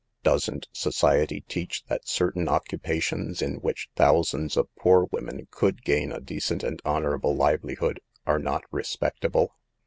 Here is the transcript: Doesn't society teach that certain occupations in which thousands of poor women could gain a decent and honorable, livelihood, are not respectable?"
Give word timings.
Doesn't 0.23 0.67
society 0.71 1.41
teach 1.41 1.85
that 1.85 2.07
certain 2.07 2.49
occupations 2.49 3.39
in 3.39 3.57
which 3.57 3.89
thousands 3.95 4.57
of 4.57 4.73
poor 4.75 5.07
women 5.11 5.47
could 5.51 5.83
gain 5.83 6.11
a 6.11 6.19
decent 6.19 6.63
and 6.63 6.81
honorable, 6.83 7.35
livelihood, 7.35 7.99
are 8.25 8.39
not 8.39 8.63
respectable?" 8.71 9.53